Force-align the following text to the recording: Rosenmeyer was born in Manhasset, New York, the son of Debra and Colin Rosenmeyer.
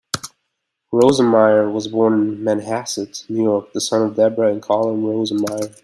Rosenmeyer 0.91 1.71
was 1.71 1.87
born 1.87 2.13
in 2.13 2.37
Manhasset, 2.39 3.29
New 3.29 3.43
York, 3.43 3.71
the 3.71 3.79
son 3.79 4.01
of 4.07 4.15
Debra 4.15 4.51
and 4.51 4.59
Colin 4.59 5.03
Rosenmeyer. 5.03 5.75